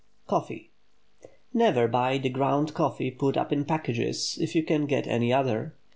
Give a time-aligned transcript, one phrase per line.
[0.25, 0.71] COFFEE.
[1.53, 5.75] Never buy the ground coffee put up in packages, if you can get any other.